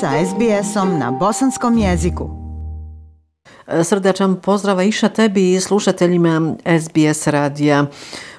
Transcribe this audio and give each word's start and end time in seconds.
sa 0.00 0.10
SBS-om 0.26 0.98
na 0.98 1.10
bosanskom 1.10 1.78
jeziku. 1.78 2.30
E, 3.66 3.84
Srdečan 3.84 4.36
pozdrava 4.36 4.82
iša 4.82 5.08
tebi 5.08 5.54
i 5.54 5.60
slušateljima 5.60 6.54
SBS 6.80 7.26
radija. 7.26 7.86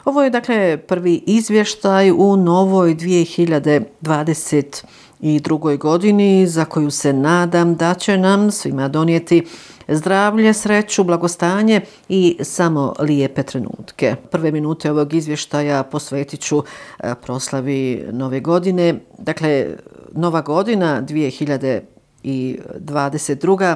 Ovo 0.05 0.23
je 0.23 0.29
dakle 0.29 0.77
prvi 0.77 1.23
izvještaj 1.27 2.11
u 2.11 2.37
novoj 2.37 2.95
2022. 2.95 5.77
godini 5.77 6.47
za 6.47 6.65
koju 6.65 6.91
se 6.91 7.13
nadam 7.13 7.75
da 7.75 7.93
će 7.93 8.17
nam 8.17 8.51
svima 8.51 8.87
donijeti 8.87 9.45
zdravlje, 9.87 10.53
sreću, 10.53 11.03
blagostanje 11.03 11.81
i 12.09 12.37
samo 12.41 12.93
lijepe 12.99 13.43
trenutke. 13.43 14.15
Prve 14.31 14.51
minute 14.51 14.91
ovog 14.91 15.13
izvještaja 15.13 15.83
posvetit 15.83 16.39
ću 16.39 16.63
e, 16.99 17.15
proslavi 17.15 18.05
nove 18.11 18.39
godine. 18.39 18.99
Dakle, 19.17 19.67
nova 20.11 20.41
godina 20.41 21.01
2022. 21.01 23.75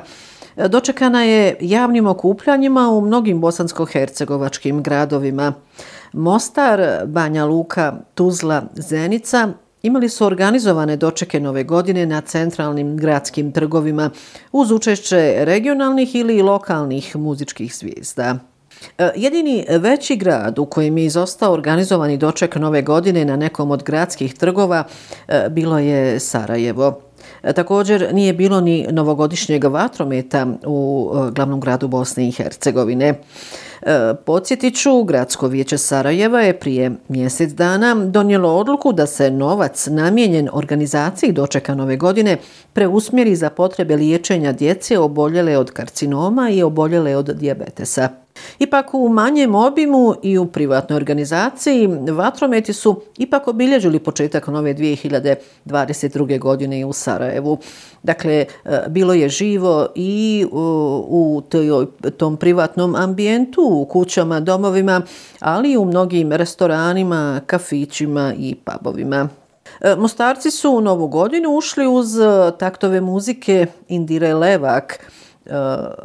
dočekana 0.69 1.23
je 1.23 1.57
javnim 1.61 2.07
okupljanjima 2.07 2.89
u 2.89 3.01
mnogim 3.01 3.41
bosansko-hercegovačkim 3.41 4.81
gradovima. 4.81 5.53
Mostar, 6.13 7.05
Banja 7.05 7.45
Luka, 7.45 7.93
Tuzla, 8.15 8.63
Zenica 8.75 9.53
imali 9.83 10.09
su 10.09 10.25
organizovane 10.25 10.97
dočeke 10.97 11.39
nove 11.39 11.63
godine 11.63 12.05
na 12.05 12.21
centralnim 12.21 12.97
gradskim 12.97 13.51
trgovima 13.51 14.09
uz 14.51 14.71
učešće 14.71 15.35
regionalnih 15.39 16.15
ili 16.15 16.41
lokalnih 16.41 17.15
muzičkih 17.15 17.75
zvijezda. 17.75 18.52
E, 18.97 19.09
jedini 19.15 19.65
veći 19.69 20.15
grad 20.15 20.59
u 20.59 20.65
kojem 20.65 20.97
je 20.97 21.05
izostao 21.05 21.53
organizovani 21.53 22.17
doček 22.17 22.55
nove 22.55 22.81
godine 22.81 23.25
na 23.25 23.35
nekom 23.35 23.71
od 23.71 23.83
gradskih 23.83 24.33
trgova 24.33 24.83
e, 25.27 25.49
bilo 25.49 25.79
je 25.79 26.19
Sarajevo. 26.19 26.99
E, 27.43 27.53
također 27.53 28.09
nije 28.13 28.33
bilo 28.33 28.61
ni 28.61 28.87
novogodišnjeg 28.91 29.63
vatrometa 29.63 30.47
u 30.65 31.11
glavnom 31.31 31.59
gradu 31.59 31.87
Bosne 31.87 32.27
i 32.27 32.31
Hercegovine. 32.31 33.13
Podsjetit 34.25 34.75
ću, 34.75 35.03
Gradsko 35.03 35.47
vijeće 35.47 35.77
Sarajeva 35.77 36.41
je 36.41 36.59
prije 36.59 36.91
mjesec 37.07 37.51
dana 37.51 37.95
donijelo 37.95 38.55
odluku 38.55 38.93
da 38.93 39.07
se 39.07 39.31
novac 39.31 39.87
namijenjen 39.87 40.49
organizaciji 40.53 41.31
dočeka 41.31 41.75
nove 41.75 41.97
godine 41.97 42.37
preusmjeri 42.73 43.35
za 43.35 43.49
potrebe 43.49 43.95
liječenja 43.95 44.51
djece 44.51 44.99
oboljele 44.99 45.57
od 45.57 45.71
karcinoma 45.71 46.49
i 46.49 46.63
oboljele 46.63 47.15
od 47.15 47.25
dijabetesa. 47.25 48.22
Ipak 48.59 48.93
u 48.93 49.09
manjem 49.09 49.55
obimu 49.55 50.15
i 50.23 50.37
u 50.37 50.45
privatnoj 50.45 50.97
organizaciji 50.97 51.87
vatrometi 52.11 52.73
su 52.73 53.01
ipak 53.17 53.47
obilježili 53.47 53.99
početak 53.99 54.47
nove 54.47 54.73
2022. 54.73 56.39
godine 56.39 56.85
u 56.85 56.93
Sarajevu. 56.93 57.57
Dakle, 58.03 58.33
e, 58.33 58.45
bilo 58.87 59.13
je 59.13 59.29
živo 59.29 59.87
i 59.95 60.45
e, 60.45 60.55
u 61.07 61.41
tom 62.17 62.37
privatnom 62.37 62.95
ambijentu, 62.95 63.61
u 63.61 63.85
kućama, 63.85 64.39
domovima, 64.39 65.01
ali 65.39 65.71
i 65.71 65.77
u 65.77 65.85
mnogim 65.85 66.31
restoranima, 66.31 67.41
kafićima 67.45 68.33
i 68.37 68.55
pubovima. 68.55 69.29
E, 69.81 69.95
Mostarci 69.95 70.51
su 70.51 70.71
u 70.71 70.81
novu 70.81 71.07
godinu 71.07 71.49
ušli 71.57 71.87
uz 71.87 72.07
taktove 72.59 73.01
muzike 73.01 73.65
Indire 73.87 74.33
Levak, 74.33 74.99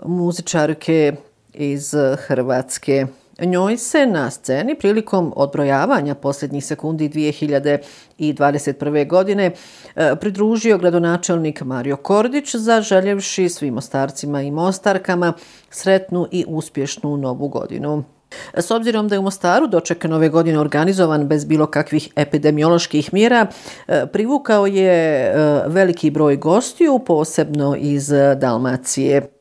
muzičarke 0.06 1.16
iz 1.58 1.94
eh, 1.94 2.16
Hrvatske. 2.16 3.06
Njoj 3.42 3.76
se 3.76 4.06
na 4.06 4.30
sceni 4.30 4.74
prilikom 4.74 5.32
odbrojavanja 5.36 6.14
posljednjih 6.14 6.64
sekundi 6.64 7.08
2021. 7.08 9.08
godine 9.08 9.52
eh, 9.96 10.12
pridružio 10.20 10.78
gradonačelnik 10.78 11.60
Mario 11.60 11.96
Kordić 11.96 12.54
zaželjevši 12.54 13.48
svim 13.48 13.78
ostarcima 13.78 14.42
i 14.42 14.50
mostarkama 14.50 15.32
sretnu 15.70 16.26
i 16.30 16.44
uspješnu 16.48 17.16
novu 17.16 17.48
godinu. 17.48 18.04
S 18.54 18.70
obzirom 18.70 19.08
da 19.08 19.14
je 19.14 19.18
u 19.18 19.22
Mostaru 19.22 19.66
doček 19.66 20.04
nove 20.04 20.28
godine 20.28 20.58
organizovan 20.58 21.28
bez 21.28 21.44
bilo 21.44 21.66
kakvih 21.66 22.08
epidemioloških 22.16 23.14
mjera, 23.14 23.46
eh, 23.88 24.06
privukao 24.12 24.66
je 24.66 25.32
veliki 25.66 26.10
broj 26.10 26.36
gostiju, 26.36 26.98
posebno 26.98 27.76
iz 27.78 28.12
Dalmacije. 28.36 29.37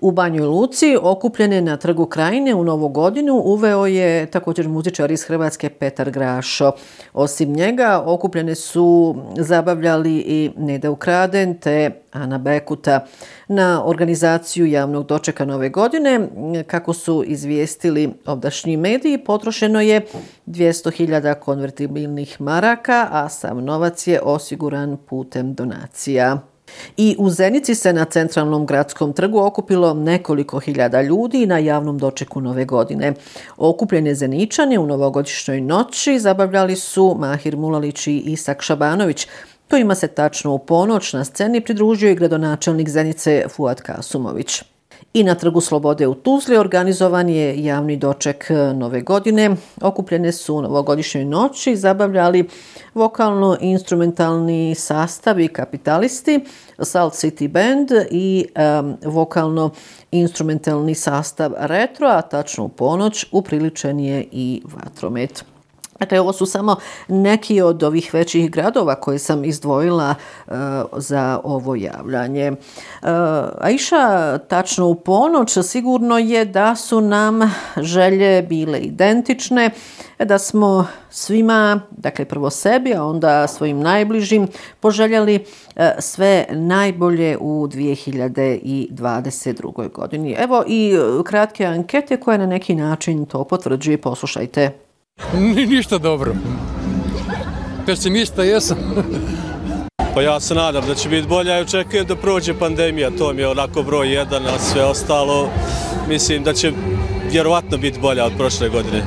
U 0.00 0.10
Banjoj 0.10 0.46
Luci, 0.46 0.96
okupljene 1.02 1.60
na 1.60 1.76
trgu 1.76 2.06
Krajine 2.06 2.54
u 2.54 2.64
Novu 2.64 2.88
godinu, 2.88 3.34
uveo 3.34 3.86
je 3.86 4.26
također 4.26 4.68
muzičar 4.68 5.10
iz 5.10 5.24
Hrvatske 5.24 5.68
Petar 5.68 6.10
Grašo. 6.10 6.72
Osim 7.12 7.52
njega, 7.52 8.02
okupljene 8.06 8.54
su 8.54 9.16
zabavljali 9.36 10.16
i 10.16 10.50
Neda 10.56 10.90
Ukraden 10.90 11.58
te 11.58 11.90
Ana 12.12 12.38
Bekuta. 12.38 13.06
Na 13.48 13.82
organizaciju 13.86 14.66
javnog 14.66 15.06
dočeka 15.06 15.44
Nove 15.44 15.68
godine, 15.68 16.28
kako 16.66 16.92
su 16.92 17.24
izvijestili 17.26 18.10
ovdašnji 18.26 18.76
mediji, 18.76 19.18
potrošeno 19.18 19.80
je 19.80 20.06
200.000 20.46 21.34
konvertibilnih 21.34 22.40
maraka, 22.40 23.08
a 23.10 23.28
sam 23.28 23.64
novac 23.64 24.06
je 24.06 24.20
osiguran 24.20 24.96
putem 25.08 25.54
donacija. 25.54 26.49
I 26.96 27.16
u 27.18 27.30
Zenici 27.30 27.74
se 27.74 27.92
na 27.92 28.04
centralnom 28.04 28.66
gradskom 28.66 29.12
trgu 29.12 29.38
okupilo 29.38 29.94
nekoliko 29.94 30.58
hiljada 30.58 31.02
ljudi 31.02 31.46
na 31.46 31.58
javnom 31.58 31.98
dočeku 31.98 32.40
nove 32.40 32.64
godine. 32.64 33.12
Okupljene 33.56 34.14
Zeničane 34.14 34.78
u 34.78 34.86
novogodišnjoj 34.86 35.60
noći 35.60 36.18
zabavljali 36.18 36.76
su 36.76 37.16
Mahir 37.18 37.56
Mulalić 37.56 38.06
i 38.06 38.18
Isak 38.18 38.62
Šabanović. 38.62 39.26
To 39.68 39.76
ima 39.76 39.94
se 39.94 40.08
tačno 40.08 40.52
u 40.54 40.58
ponoć 40.58 41.12
na 41.12 41.24
sceni 41.24 41.60
pridružio 41.60 42.10
i 42.10 42.14
gradonačelnik 42.14 42.88
Zenice 42.88 43.44
Fuad 43.48 43.82
Kasumović. 43.82 44.62
I 45.14 45.24
na 45.24 45.34
Trgu 45.34 45.60
Slobode 45.60 46.06
u 46.06 46.14
Tuzli 46.14 46.56
organizovan 46.56 47.28
je 47.28 47.64
javni 47.64 47.96
doček 47.96 48.50
e, 48.50 48.54
nove 48.54 49.00
godine. 49.00 49.56
Okupljene 49.80 50.32
su 50.32 50.54
u 50.54 50.62
novogodišnjoj 50.62 51.24
noći, 51.24 51.76
zabavljali 51.76 52.48
vokalno-instrumentalni 52.94 54.74
sastavi 54.74 55.48
kapitalisti, 55.48 56.44
Salt 56.78 57.14
City 57.14 57.48
Band 57.48 57.90
i 58.10 58.46
um, 58.80 58.96
vokalno-instrumentalni 59.04 60.94
sastav 60.94 61.52
Retro, 61.58 62.08
a 62.08 62.22
tačno 62.22 62.64
u 62.64 62.68
ponoć 62.68 63.26
upriličen 63.32 64.00
je 64.00 64.28
i 64.32 64.62
Vatromet. 64.64 65.44
Dakle, 66.00 66.20
ovo 66.20 66.32
su 66.32 66.46
samo 66.46 66.76
neki 67.08 67.60
od 67.60 67.82
ovih 67.82 68.14
većih 68.14 68.50
gradova 68.50 68.94
koje 68.94 69.18
sam 69.18 69.44
izdvojila 69.44 70.14
uh, 70.46 70.54
za 70.96 71.40
ovo 71.44 71.74
javljanje. 71.74 72.50
Uh, 72.50 72.56
Aisha, 73.58 74.38
tačno 74.38 74.86
u 74.86 74.94
ponoć, 74.94 75.58
sigurno 75.62 76.18
je 76.18 76.44
da 76.44 76.76
su 76.76 77.00
nam 77.00 77.40
želje 77.76 78.42
bile 78.42 78.78
identične, 78.78 79.70
da 80.18 80.38
smo 80.38 80.86
svima, 81.10 81.80
dakle 81.90 82.24
prvo 82.24 82.50
sebi, 82.50 82.94
a 82.94 83.04
onda 83.04 83.46
svojim 83.46 83.80
najbližim, 83.80 84.48
poželjali 84.80 85.36
uh, 85.36 85.42
e, 85.76 85.94
sve 85.98 86.46
najbolje 86.50 87.36
u 87.40 87.68
2022. 87.68 89.92
godini. 89.92 90.36
Evo 90.38 90.64
i 90.66 90.92
kratke 91.24 91.64
ankete 91.64 92.16
koje 92.16 92.38
na 92.38 92.46
neki 92.46 92.74
način 92.74 93.26
to 93.26 93.44
potvrđuje. 93.44 93.98
Poslušajte. 93.98 94.89
Ni, 95.54 95.66
ništa 95.66 95.98
dobro. 95.98 96.34
Pesimista 97.86 98.42
jesam. 98.42 98.78
pa 100.14 100.22
ja 100.22 100.40
se 100.40 100.54
nadam 100.54 100.84
da 100.86 100.94
će 100.94 101.08
biti 101.08 101.28
bolje, 101.28 101.50
ja 101.50 101.60
očekujem 101.60 102.06
da 102.06 102.16
prođe 102.16 102.54
pandemija, 102.54 103.10
to 103.18 103.32
mi 103.32 103.42
je 103.42 103.48
onako 103.48 103.82
broj 103.82 104.14
jedan, 104.14 104.46
a 104.46 104.58
sve 104.58 104.84
ostalo 104.84 105.48
mislim 106.08 106.42
da 106.42 106.52
će 106.52 106.72
vjerovatno 107.32 107.78
biti 107.78 108.00
bolja 108.00 108.24
od 108.24 108.32
prošle 108.38 108.68
godine. 108.68 109.02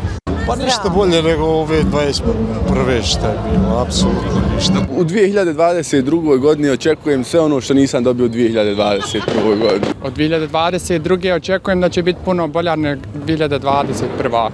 Pa 0.47 0.55
ništa 0.55 0.89
bolje 0.95 1.21
nego 1.21 1.43
ove 1.43 1.83
21. 1.83 3.03
šta 3.03 3.27
je 3.27 3.37
bilo, 3.51 3.79
apsolutno 3.87 4.41
ništa. 4.55 4.73
U 4.97 5.03
2022. 5.03 6.39
godini 6.39 6.69
očekujem 6.69 7.23
sve 7.23 7.39
ono 7.39 7.61
što 7.61 7.73
nisam 7.73 8.03
dobio 8.03 8.25
u 8.25 8.29
2021. 8.29 9.21
godini. 9.45 9.93
Od 10.03 10.17
2022. 10.17 11.35
očekujem 11.35 11.81
da 11.81 11.89
će 11.89 12.03
biti 12.03 12.19
puno 12.25 12.47
bolja 12.47 12.75
nego 12.75 13.01
2021 13.27 14.49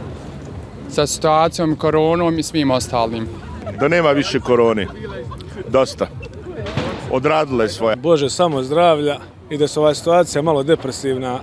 sa 0.90 1.08
situacijom 1.08 1.76
koronom 1.76 2.40
i 2.40 2.44
svim 2.44 2.72
ostalim. 2.72 3.28
Da 3.80 3.88
nema 3.88 4.12
više 4.12 4.40
koroni. 4.40 4.88
Dosta. 5.68 6.08
Odradile 7.12 7.70
svoje. 7.70 7.96
Bože, 7.96 8.30
samo 8.30 8.64
zdravlja 8.64 9.18
i 9.50 9.58
da 9.58 9.68
se 9.68 9.80
ova 9.80 9.94
situacija 9.94 10.42
malo 10.42 10.64
depresivna 10.64 11.40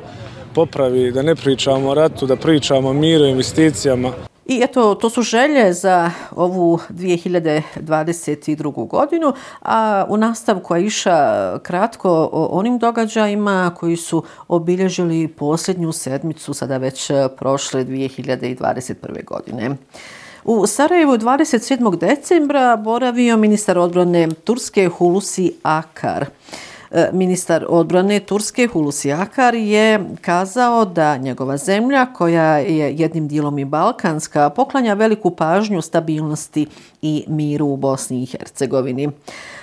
popravi, 0.54 1.12
da 1.12 1.22
ne 1.22 1.34
pričamo 1.34 1.90
o 1.90 1.94
ratu, 1.94 2.26
da 2.26 2.36
pričamo 2.36 2.88
o 2.88 2.92
miru, 2.92 3.24
investicijama. 3.24 4.12
I 4.48 4.60
eto, 4.62 4.94
to 4.94 5.10
su 5.10 5.22
želje 5.22 5.72
za 5.72 6.10
ovu 6.36 6.78
2022. 6.90 8.88
godinu, 8.88 9.32
a 9.62 10.04
u 10.08 10.16
nastavku 10.16 10.76
je 10.76 10.86
iša 10.86 11.58
kratko 11.62 12.28
o 12.32 12.48
onim 12.52 12.78
događajima 12.78 13.72
koji 13.76 13.96
su 13.96 14.22
obilježili 14.48 15.28
posljednju 15.28 15.92
sedmicu, 15.92 16.54
sada 16.54 16.76
već 16.76 17.10
prošle 17.36 17.84
2021. 17.84 19.24
godine. 19.24 19.76
U 20.44 20.66
Sarajevu 20.66 21.12
27. 21.12 21.98
decembra 21.98 22.76
boravio 22.76 23.36
ministar 23.36 23.78
odbrane 23.78 24.28
Turske 24.44 24.88
Hulusi 24.88 25.52
Akar. 25.62 26.26
E, 26.90 27.10
ministar 27.12 27.64
odbrane 27.68 28.20
Turske 28.20 28.66
Hulusi 28.66 29.12
Akar 29.12 29.54
je 29.54 30.00
kazao 30.20 30.84
da 30.84 31.16
njegova 31.16 31.56
zemlja, 31.56 32.06
koja 32.12 32.58
je 32.58 32.94
jednim 32.96 33.28
dijelom 33.28 33.58
i 33.58 33.64
balkanska, 33.64 34.50
poklanja 34.50 34.94
veliku 34.94 35.30
pažnju 35.30 35.82
stabilnosti 35.82 36.66
i 37.02 37.24
miru 37.28 37.66
u 37.66 37.76
Bosni 37.76 38.22
i 38.22 38.26
Hercegovini. 38.26 39.10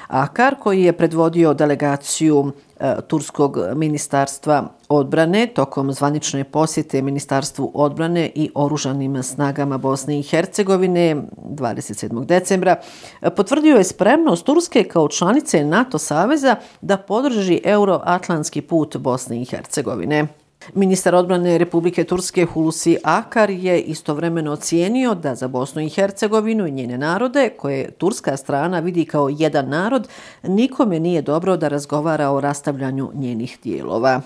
Akar, 0.07 0.55
koji 0.59 0.83
je 0.83 0.93
predvodio 0.93 1.53
delegaciju 1.53 2.51
E, 2.83 3.01
turskog 3.07 3.57
ministarstva 3.75 4.63
odbrane 4.89 5.47
tokom 5.47 5.91
zvanične 5.91 6.43
posjete 6.43 7.01
Ministarstvu 7.01 7.71
odbrane 7.73 8.31
i 8.35 8.49
oružanim 8.55 9.23
snagama 9.23 9.77
Bosne 9.77 10.19
i 10.19 10.23
Hercegovine 10.23 11.15
27. 11.37 12.25
decembra, 12.25 12.75
e, 13.21 13.29
potvrdio 13.29 13.77
je 13.77 13.83
spremnost 13.83 14.45
Turske 14.45 14.83
kao 14.83 15.07
članice 15.07 15.63
NATO 15.63 15.97
saveza 15.97 16.55
da 16.81 16.97
podrži 16.97 17.61
euroatlantski 17.63 18.61
put 18.61 18.97
Bosne 18.97 19.41
i 19.41 19.45
Hercegovine. 19.45 20.42
Ministar 20.73 21.15
odbrane 21.15 21.57
Republike 21.57 22.03
Turske 22.03 22.45
Hulusi 22.45 22.97
Akar 23.03 23.49
je 23.49 23.81
istovremeno 23.81 24.51
ocijenio 24.51 25.15
da 25.15 25.35
za 25.35 25.47
Bosnu 25.47 25.81
i 25.81 25.89
Hercegovinu 25.89 26.67
i 26.67 26.71
njene 26.71 26.97
narode, 26.97 27.49
koje 27.57 27.91
turska 27.91 28.37
strana 28.37 28.79
vidi 28.79 29.05
kao 29.05 29.29
jedan 29.29 29.69
narod, 29.69 30.07
nikome 30.43 30.99
nije 30.99 31.21
dobro 31.21 31.57
da 31.57 31.67
razgovara 31.67 32.29
o 32.29 32.41
rastavljanju 32.41 33.11
njenih 33.13 33.57
dijelova. 33.63 34.21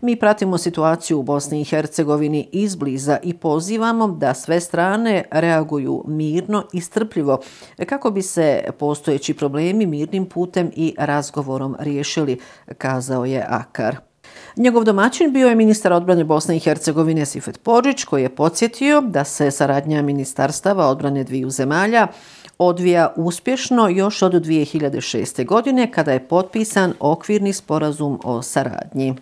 Mi 0.00 0.16
pratimo 0.16 0.58
situaciju 0.58 1.18
u 1.18 1.22
Bosni 1.22 1.60
i 1.60 1.64
Hercegovini 1.64 2.48
izbliza 2.52 3.18
i 3.22 3.34
pozivamo 3.34 4.08
da 4.08 4.34
sve 4.34 4.60
strane 4.60 5.24
reaguju 5.30 6.04
mirno 6.06 6.64
i 6.72 6.80
strpljivo 6.80 7.40
kako 7.86 8.10
bi 8.10 8.22
se 8.22 8.64
postojeći 8.78 9.34
problemi 9.34 9.86
mirnim 9.86 10.26
putem 10.26 10.70
i 10.76 10.94
razgovorom 10.98 11.76
riješili, 11.78 12.38
kazao 12.78 13.24
je 13.24 13.46
Akar. 13.48 14.09
Njegov 14.60 14.84
domaćin 14.84 15.32
bio 15.32 15.48
je 15.48 15.54
ministar 15.54 15.92
odbrane 15.92 16.24
Bosne 16.24 16.56
i 16.56 16.60
Hercegovine 16.60 17.26
Sifet 17.26 17.62
Požić, 17.62 18.04
koji 18.04 18.22
je 18.22 18.28
podsjetio 18.28 19.00
da 19.00 19.24
se 19.24 19.50
saradnja 19.50 20.02
ministarstava 20.02 20.86
odbrane 20.86 21.24
dviju 21.24 21.50
zemalja 21.50 22.06
odvija 22.58 23.12
uspješno 23.16 23.88
još 23.88 24.22
od 24.22 24.32
2006. 24.32 25.46
godine 25.46 25.92
kada 25.92 26.12
je 26.12 26.28
potpisan 26.28 26.92
okvirni 27.00 27.52
sporazum 27.52 28.20
o 28.24 28.42
saradnji. 28.42 29.14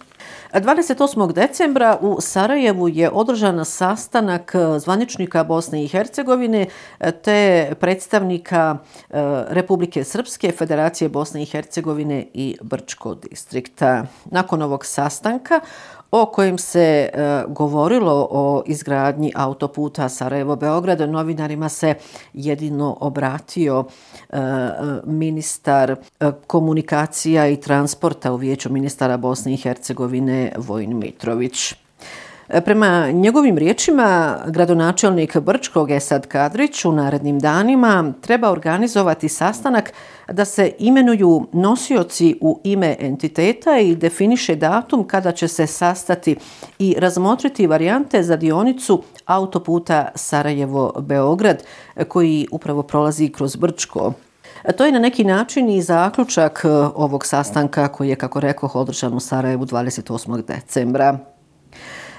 28. 0.53 1.33
decembra 1.33 1.99
u 2.01 2.21
Sarajevu 2.21 2.89
je 2.89 3.11
održan 3.11 3.65
sastanak 3.65 4.55
e, 4.55 4.79
zvaničnika 4.79 5.45
Bosne 5.45 5.85
i 5.85 5.89
Hercegovine 5.89 6.67
e, 7.01 7.13
te 7.13 7.71
predstavnika 7.81 8.79
e, 8.79 9.05
Republike 9.49 10.05
Srpske, 10.05 10.53
Federacije 10.53 11.09
Bosne 11.09 11.43
i 11.43 11.47
Hercegovine 11.47 12.27
i 12.35 12.57
Brčko 12.63 13.15
distrikta. 13.15 14.07
Nakon 14.25 14.63
ovog 14.63 14.87
sastanka 14.87 15.61
o 16.11 16.27
kojem 16.27 16.59
se 16.59 16.81
e, 16.81 17.09
govorilo 17.49 18.29
o 18.31 18.63
izgradnji 18.67 19.33
autoputa 19.35 20.09
Sarajevo-Beograd. 20.09 21.11
Novinarima 21.11 21.69
se 21.69 21.95
jedino 22.33 22.97
obratio 23.01 23.85
e, 24.31 24.39
ministar 25.05 25.91
e, 25.91 25.97
komunikacija 26.47 27.49
i 27.49 27.57
transporta 27.57 28.33
u 28.33 28.37
vijeću 28.37 28.73
ministara 28.73 29.17
Bosne 29.17 29.55
i 29.55 29.57
Hercegovine 29.57 30.53
Vojn 30.57 30.99
Mitrović. 30.99 31.75
Prema 32.49 33.11
njegovim 33.11 33.59
riječima, 33.59 34.39
gradonačelnik 34.47 35.39
Brčkog 35.39 35.91
Esad 35.91 36.27
Kadrić 36.27 36.85
u 36.85 36.93
narednim 36.93 37.39
danima 37.39 38.13
treba 38.21 38.51
organizovati 38.51 39.29
sastanak 39.29 39.93
da 40.33 40.45
se 40.45 40.73
imenuju 40.79 41.47
nosioci 41.53 42.39
u 42.41 42.61
ime 42.65 42.97
entiteta 43.01 43.79
i 43.79 43.97
definiše 43.97 44.57
datum 44.57 45.07
kada 45.07 45.33
će 45.33 45.49
se 45.49 45.67
sastati 45.67 46.37
i 46.79 46.95
razmotriti 46.99 47.67
varijante 47.67 48.23
za 48.23 48.37
dionicu 48.37 49.03
autoputa 49.27 50.09
Sarajevo-Beograd 50.15 51.57
koji 52.09 52.47
upravo 52.51 52.83
prolazi 52.83 53.29
kroz 53.29 53.57
Brčko. 53.57 54.13
To 54.77 54.87
je 54.87 54.93
na 54.93 54.99
neki 54.99 55.25
način 55.25 55.71
i 55.71 55.83
zaključak 55.83 56.61
e, 56.65 56.69
ovog 56.95 57.27
sastanka 57.27 57.89
koji 57.89 58.09
je, 58.09 58.17
kako 58.17 58.41
rekao, 58.41 58.71
održan 58.75 59.15
u 59.15 59.21
Sarajevu 59.21 59.67
28. 59.67 60.43
decembra. 60.45 61.19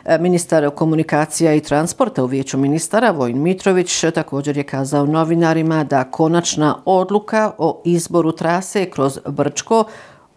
E, 0.05 0.17
ministar 0.17 0.69
komunikacija 0.75 1.53
i 1.53 1.61
transporta 1.61 2.23
u 2.23 2.25
vijeću 2.25 2.57
ministara 2.57 3.11
Vojn 3.11 3.41
Mitrović 3.41 4.03
također 4.13 4.57
je 4.57 4.63
kazao 4.63 5.05
novinarima 5.05 5.83
da 5.83 6.03
konačna 6.03 6.75
odluka 6.85 7.51
o 7.57 7.81
izboru 7.85 8.31
trase 8.31 8.89
kroz 8.89 9.19
Brčko 9.27 9.83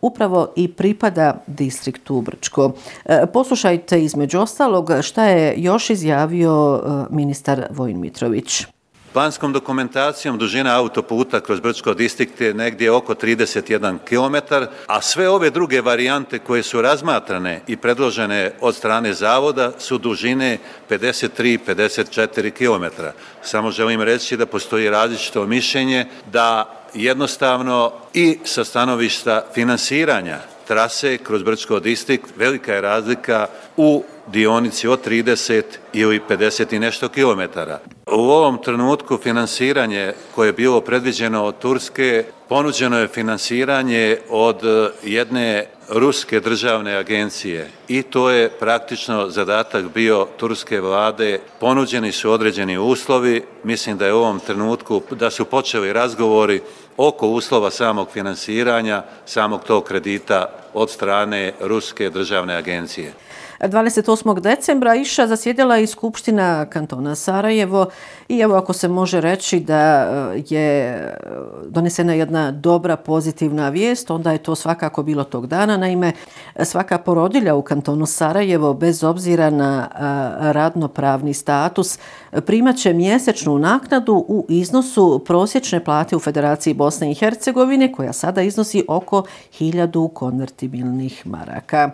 upravo 0.00 0.52
i 0.56 0.68
pripada 0.68 1.42
distriktu 1.46 2.20
Brčko. 2.20 2.72
E, 3.04 3.26
poslušajte 3.32 4.02
između 4.02 4.40
ostalog 4.40 4.90
šta 5.02 5.24
je 5.24 5.54
još 5.56 5.90
izjavio 5.90 6.82
e, 6.84 7.14
ministar 7.14 7.66
Vojn 7.70 8.00
Mitrović. 8.00 8.66
Planskom 9.12 9.52
dokumentacijom 9.52 10.38
dužina 10.38 10.76
autoputa 10.76 11.40
kroz 11.40 11.60
Brčko 11.60 11.94
distrikt 11.94 12.40
je 12.40 12.54
negdje 12.54 12.90
oko 12.90 13.14
31 13.14 13.98
km, 14.08 14.54
a 14.86 15.02
sve 15.02 15.28
ove 15.28 15.50
druge 15.50 15.80
varijante 15.80 16.38
koje 16.38 16.62
su 16.62 16.82
razmatrane 16.82 17.60
i 17.66 17.76
predložene 17.76 18.52
od 18.60 18.74
strane 18.74 19.14
zavoda 19.14 19.72
su 19.78 19.98
dužine 19.98 20.58
53-54 20.90 22.50
km. 22.50 23.02
Samo 23.42 23.70
želim 23.70 24.02
reći 24.02 24.36
da 24.36 24.46
postoji 24.46 24.90
različito 24.90 25.46
mišljenje 25.46 26.06
da 26.32 26.76
jednostavno 26.94 27.92
i 28.14 28.38
sa 28.44 28.64
stanovišta 28.64 29.44
finansiranja 29.54 30.51
trase 30.66 31.18
kroz 31.18 31.42
Brčko 31.42 31.80
distrikt 31.80 32.26
velika 32.36 32.74
je 32.74 32.80
razlika 32.80 33.46
u 33.76 34.04
dionici 34.26 34.88
od 34.88 35.06
30 35.06 35.62
ili 35.92 36.20
50 36.28 36.74
i 36.74 36.78
nešto 36.78 37.08
kilometara. 37.08 37.78
U 38.06 38.20
ovom 38.20 38.58
trenutku 38.62 39.18
finansiranje 39.22 40.12
koje 40.34 40.48
je 40.48 40.52
bilo 40.52 40.80
predviđeno 40.80 41.44
od 41.44 41.58
Turske, 41.58 42.24
ponuđeno 42.48 42.98
je 42.98 43.08
finansiranje 43.08 44.18
od 44.28 44.64
e, 44.64 44.90
jedne 45.02 45.66
ruske 45.88 46.40
državne 46.40 46.96
agencije 46.96 47.70
i 47.88 48.02
to 48.02 48.30
je 48.30 48.50
praktično 48.50 49.28
zadatak 49.30 49.84
bio 49.94 50.26
turske 50.36 50.80
vlade. 50.80 51.40
Ponuđeni 51.60 52.12
su 52.12 52.30
određeni 52.30 52.78
uslovi, 52.78 53.42
mislim 53.64 53.98
da 53.98 54.06
je 54.06 54.12
u 54.12 54.18
ovom 54.18 54.40
trenutku 54.40 55.02
da 55.10 55.30
su 55.30 55.44
počeli 55.44 55.92
razgovori 55.92 56.60
oko 56.96 57.28
uslova 57.28 57.70
samog 57.70 58.08
finansiranja, 58.12 59.02
samog 59.26 59.64
tog 59.64 59.84
kredita 59.84 60.46
od 60.74 60.90
strane 60.90 61.52
Ruske 61.60 62.10
državne 62.10 62.54
agencije. 62.54 63.12
28. 63.68 64.40
decembra 64.40 64.94
iša 64.94 65.26
zasjedila 65.26 65.78
i 65.78 65.86
Skupština 65.86 66.66
kantona 66.66 67.14
Sarajevo 67.14 67.86
i 68.28 68.38
evo 68.38 68.54
ako 68.54 68.72
se 68.72 68.88
može 68.88 69.20
reći 69.20 69.60
da 69.60 69.74
e, 69.76 70.42
je 70.48 70.80
e, 70.88 71.14
donesena 71.68 72.14
jedna 72.14 72.50
dobra 72.50 72.96
pozitivna 72.96 73.68
vijest, 73.68 74.10
onda 74.10 74.32
je 74.32 74.38
to 74.38 74.54
svakako 74.54 75.02
bilo 75.02 75.24
tog 75.24 75.46
dana. 75.46 75.76
Naime, 75.76 76.12
svaka 76.62 76.98
porodilja 76.98 77.54
u 77.54 77.62
kantonu 77.62 78.06
Sarajevo 78.06 78.74
bez 78.74 79.04
obzira 79.04 79.50
na 79.50 79.88
e, 79.90 80.52
radnopravni 80.52 81.34
status 81.34 81.98
primaće 82.46 82.92
mjesečnu 82.92 83.58
naknadu 83.58 84.24
u 84.28 84.46
iznosu 84.48 85.22
prosječne 85.26 85.84
plate 85.84 86.16
u 86.16 86.20
Federaciji 86.20 86.74
Bosne 86.74 87.10
i 87.10 87.14
Hercegovine 87.14 87.92
koja 87.92 88.12
sada 88.12 88.42
iznosi 88.42 88.84
oko 88.88 89.24
1000 89.60 90.12
konvertibilnih 90.12 91.26
maraka. 91.26 91.90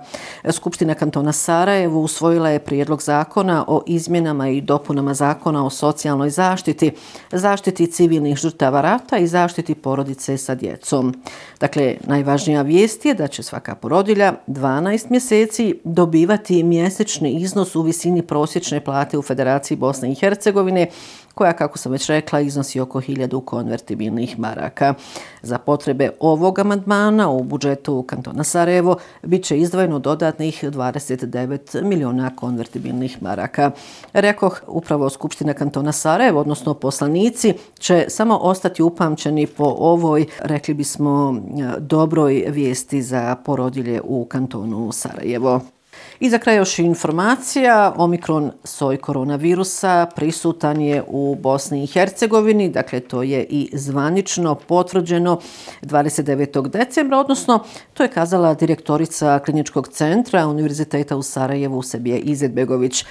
Skupština 0.50 0.94
kantona 0.94 1.32
Sarajevo 1.32 1.57
Sarajevu 1.58 2.02
usvojila 2.02 2.50
je 2.50 2.58
prijedlog 2.58 3.02
zakona 3.02 3.64
o 3.68 3.82
izmjenama 3.86 4.48
i 4.48 4.60
dopunama 4.60 5.14
zakona 5.14 5.66
o 5.66 5.70
socijalnoj 5.70 6.30
zaštiti, 6.30 6.90
zaštiti 7.32 7.86
civilnih 7.86 8.36
žrtava 8.36 8.80
rata 8.80 9.18
i 9.18 9.26
zaštiti 9.26 9.74
porodice 9.74 10.36
sa 10.36 10.54
djecom. 10.54 11.14
Dakle, 11.60 11.96
najvažnija 12.06 12.62
vijest 12.62 13.04
je 13.04 13.14
da 13.14 13.26
će 13.28 13.42
svaka 13.42 13.74
porodilja 13.74 14.34
12 14.46 15.10
mjeseci 15.10 15.80
dobivati 15.84 16.62
mjesečni 16.62 17.32
iznos 17.32 17.76
u 17.76 17.82
visini 17.82 18.22
prosječne 18.22 18.84
plate 18.84 19.18
u 19.18 19.22
Federaciji 19.22 19.76
Bosne 19.76 20.12
i 20.12 20.14
Hercegovine, 20.14 20.86
koja, 21.38 21.52
kako 21.52 21.78
sam 21.78 21.92
već 21.92 22.06
rekla, 22.06 22.40
iznosi 22.40 22.80
oko 22.80 23.00
1000 23.00 23.44
konvertibilnih 23.44 24.38
maraka. 24.38 24.94
Za 25.42 25.58
potrebe 25.58 26.10
ovog 26.20 26.58
amandmana 26.58 27.28
u 27.30 27.42
budžetu 27.42 28.02
kantona 28.02 28.44
Sarajevo 28.44 28.96
bit 29.22 29.44
će 29.44 29.58
izdvojeno 29.58 29.98
dodatnih 29.98 30.64
29 30.64 31.26
miliona 31.82 32.30
konvertibilnih 32.36 33.22
maraka. 33.22 33.70
Rekoh, 34.12 34.62
upravo 34.66 35.10
Skupština 35.10 35.54
kantona 35.54 35.92
Sarajevo, 35.92 36.40
odnosno 36.40 36.74
poslanici, 36.74 37.54
će 37.78 38.04
samo 38.08 38.36
ostati 38.36 38.82
upamćeni 38.82 39.46
po 39.46 39.74
ovoj, 39.78 40.26
rekli 40.40 40.74
bismo, 40.74 41.34
e, 41.36 41.80
dobroj 41.80 42.44
vijesti 42.48 43.02
za 43.02 43.36
porodilje 43.44 44.00
u 44.04 44.24
kantonu 44.24 44.92
Sarajevo. 44.92 45.60
I 46.20 46.30
za 46.30 46.38
kraj 46.38 46.56
još 46.56 46.78
informacija, 46.78 47.94
Omikron 47.96 48.52
soj 48.64 48.96
koronavirusa 48.96 50.06
prisutan 50.16 50.80
je 50.80 51.02
u 51.06 51.34
Bosni 51.34 51.84
i 51.84 51.86
Hercegovini, 51.86 52.68
dakle 52.68 53.00
to 53.00 53.22
je 53.22 53.46
i 53.50 53.70
zvanično 53.72 54.54
potvrđeno 54.54 55.40
29. 55.82 56.68
decembra, 56.68 57.18
odnosno 57.18 57.64
to 57.94 58.02
je 58.02 58.08
kazala 58.08 58.54
direktorica 58.54 59.38
kliničkog 59.44 59.88
centra 59.88 60.46
Univerziteta 60.46 61.16
u 61.16 61.22
Sarajevu 61.22 61.82
Sebije 61.82 62.18
Izetbegović. 62.18 63.04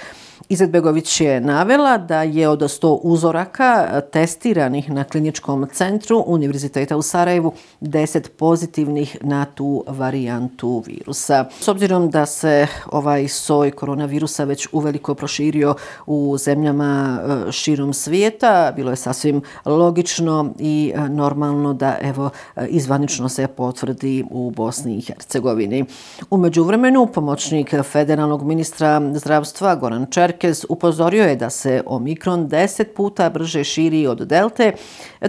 Izetbegović 0.48 1.20
je 1.20 1.40
navela 1.40 1.98
da 1.98 2.22
je 2.22 2.48
od 2.48 2.60
100 2.60 2.98
uzoraka 3.02 3.88
e, 3.92 4.00
testiranih 4.00 4.90
na 4.90 5.04
kliničkom 5.04 5.68
centru 5.72 6.24
Univerziteta 6.26 6.96
u 6.96 7.02
Sarajevu 7.02 7.52
10 7.80 8.28
pozitivnih 8.28 9.16
na 9.20 9.44
tu 9.44 9.84
varijantu 9.86 10.82
virusa. 10.86 11.44
S 11.60 11.68
obzirom 11.68 12.10
da 12.10 12.26
se 12.26 12.66
ovaj 12.86 13.28
soj 13.28 13.70
koronavirusa 13.70 14.44
već 14.44 14.68
uveliko 14.72 15.14
proširio 15.14 15.74
u 16.06 16.36
zemljama 16.38 17.20
e, 17.48 17.52
širom 17.52 17.92
svijeta, 17.94 18.72
bilo 18.76 18.90
je 18.90 18.96
sasvim 18.96 19.42
logično 19.64 20.52
i 20.58 20.92
e, 20.94 21.08
normalno 21.08 21.74
da 21.74 21.96
evo 22.00 22.30
izvanično 22.68 23.28
se 23.28 23.46
potvrdi 23.46 24.24
u 24.30 24.50
Bosni 24.50 24.96
i 24.96 25.00
Hercegovini. 25.00 25.84
Umeđu 26.30 26.64
vremenu, 26.64 27.06
pomoćnik 27.06 27.74
federalnog 27.82 28.42
ministra 28.42 29.12
zdravstva 29.14 29.74
Goran 29.74 30.06
Čer 30.10 30.27
Merkez 30.28 30.64
upozorio 30.68 31.24
je 31.24 31.36
da 31.36 31.50
se 31.50 31.82
Omikron 31.86 32.48
10 32.48 32.84
puta 32.96 33.30
brže 33.30 33.64
širi 33.64 34.06
od 34.06 34.18
Delte, 34.18 34.72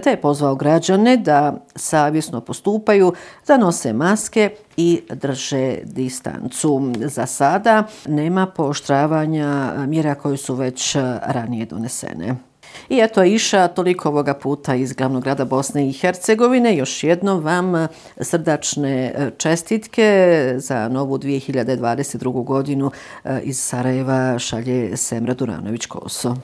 te 0.02 0.10
je 0.10 0.20
pozvao 0.20 0.54
građane 0.54 1.16
da 1.16 1.64
savjesno 1.76 2.40
postupaju, 2.40 3.12
da 3.46 3.56
nose 3.56 3.92
maske 3.92 4.50
i 4.76 5.00
drže 5.10 5.78
distancu. 5.84 6.92
Za 6.98 7.26
sada 7.26 7.84
nema 8.08 8.46
pooštravanja 8.46 9.74
mjera 9.86 10.14
koje 10.14 10.36
su 10.36 10.54
već 10.54 10.96
ranije 11.22 11.66
donesene. 11.66 12.49
I 12.88 12.98
eto 12.98 13.24
iša 13.24 13.68
toliko 13.68 14.08
ovoga 14.08 14.34
puta 14.34 14.74
iz 14.74 14.92
glavnog 14.92 15.22
grada 15.22 15.44
Bosne 15.44 15.88
i 15.88 15.92
Hercegovine. 15.92 16.76
Još 16.76 17.04
jednom 17.04 17.44
vam 17.44 17.74
e, 17.74 17.88
srdačne 18.20 19.04
e, 19.06 19.30
čestitke 19.38 20.54
za 20.56 20.88
novu 20.88 21.18
2022. 21.18 22.44
godinu 22.44 22.90
e, 23.24 23.40
iz 23.42 23.60
Sarajeva 23.60 24.38
šalje 24.38 24.96
Semra 24.96 25.34
Duranović-Koso. 25.34 26.36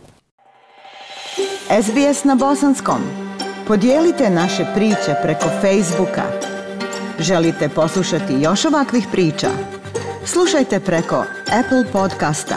SBS 1.83 2.25
na 2.25 2.35
bosanskom. 2.35 3.01
Podijelite 3.67 4.31
naše 4.31 4.67
priče 4.75 5.15
preko 5.23 5.49
Facebooka. 5.61 6.23
Želite 7.19 7.69
poslušati 7.69 8.35
još 8.41 8.65
ovakvih 8.65 9.07
priča? 9.13 9.49
Slušajte 10.25 10.81
preko 10.81 11.25
Apple 11.61 11.93
podcasta, 11.93 12.57